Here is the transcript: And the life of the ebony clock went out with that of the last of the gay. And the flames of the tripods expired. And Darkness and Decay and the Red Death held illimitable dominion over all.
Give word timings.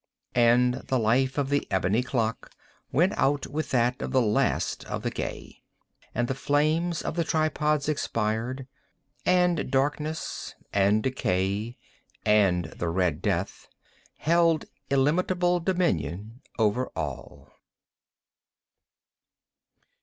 And 0.33 0.73
the 0.87 0.97
life 0.97 1.37
of 1.37 1.49
the 1.49 1.67
ebony 1.69 2.01
clock 2.01 2.49
went 2.91 3.13
out 3.17 3.45
with 3.45 3.69
that 3.69 4.01
of 4.01 4.11
the 4.11 4.19
last 4.19 4.83
of 4.85 5.03
the 5.03 5.11
gay. 5.11 5.61
And 6.15 6.27
the 6.27 6.33
flames 6.33 7.03
of 7.03 7.15
the 7.15 7.23
tripods 7.23 7.87
expired. 7.87 8.65
And 9.27 9.69
Darkness 9.69 10.55
and 10.73 11.03
Decay 11.03 11.77
and 12.25 12.65
the 12.79 12.89
Red 12.89 13.21
Death 13.21 13.67
held 14.17 14.65
illimitable 14.89 15.59
dominion 15.59 16.41
over 16.57 16.87
all. 16.95 17.51